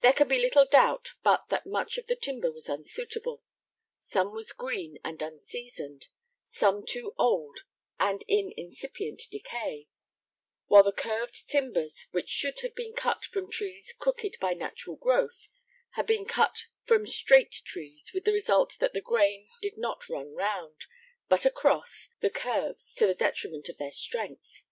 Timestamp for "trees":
13.50-13.92, 17.66-18.10